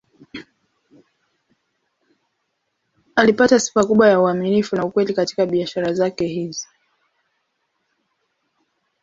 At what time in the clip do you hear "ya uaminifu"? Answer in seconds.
4.09-4.75